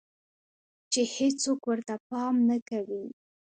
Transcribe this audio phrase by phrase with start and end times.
[0.91, 3.03] چې هيڅوک ورته پام نۀ کوي